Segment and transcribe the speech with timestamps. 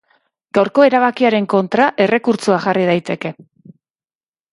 [0.57, 3.33] Gaurko erabakiaren kontra errekurtsoa jarri daiteke.